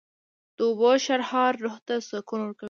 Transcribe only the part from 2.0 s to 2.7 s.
سکون ورکوي